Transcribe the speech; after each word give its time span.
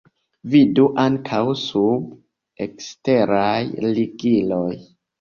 Vidu 0.53 0.85
ankaŭ 1.03 1.43
sub 1.65 2.09
'Eksteraj 2.15 3.57
ligiloj'. 3.89 4.79